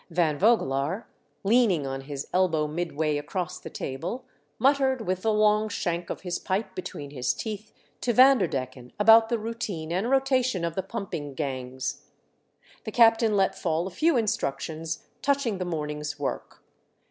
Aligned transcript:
Van 0.09 0.35
Vogelaar, 0.39 1.07
leaning 1.43 1.85
on 1.85 2.01
his 2.01 2.27
elbow 2.33 2.65
midway 2.65 3.19
across 3.19 3.59
the 3.59 3.69
table, 3.69 4.25
muttered 4.57 5.01
with 5.05 5.21
the 5.21 5.31
long 5.31 5.69
shank 5.69 6.09
of 6.09 6.21
his 6.21 6.39
pipe 6.39 6.73
between 6.73 7.11
his 7.11 7.35
teeth 7.35 7.71
to 8.01 8.11
Vanderdecken 8.11 8.91
about 8.99 9.29
the 9.29 9.37
routine 9.37 9.91
and 9.91 10.09
rota 10.09 10.41
tion 10.41 10.65
of 10.65 10.73
the 10.73 10.81
pumping 10.81 11.35
gangs. 11.35 12.05
The 12.83 12.91
captain 12.91 13.37
let 13.37 13.53
fall 13.55 13.85
a 13.85 13.91
few 13.91 14.17
instructions 14.17 15.05
touching 15.21 15.59
the 15.59 15.65
morning's 15.65 16.17
work. 16.17 16.63